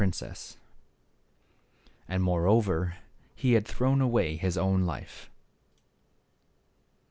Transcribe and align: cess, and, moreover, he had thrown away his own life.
cess, 0.13 0.57
and, 2.07 2.23
moreover, 2.23 2.95
he 3.35 3.53
had 3.53 3.67
thrown 3.67 4.01
away 4.01 4.35
his 4.35 4.57
own 4.57 4.81
life. 4.83 5.29